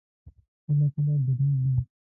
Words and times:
کله 0.63 0.85
کله 0.93 1.13
درېږي. 1.25 1.71